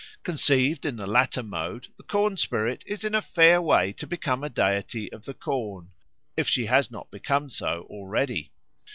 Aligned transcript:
Conceived 0.23 0.83
in 0.83 0.95
the 0.95 1.05
latter 1.05 1.43
mode 1.43 1.89
the 1.95 2.01
corn 2.01 2.35
spirit 2.35 2.81
is 2.87 3.03
in 3.03 3.13
a 3.13 3.21
fair 3.21 3.61
way 3.61 3.93
to 3.93 4.07
become 4.07 4.43
a 4.43 4.49
deity 4.49 5.11
of 5.11 5.25
the 5.25 5.33
corn, 5.35 5.91
if 6.35 6.47
she 6.49 6.65
has 6.65 6.89
not 6.89 7.11
become 7.11 7.49
so 7.49 7.85
already. 7.87 8.51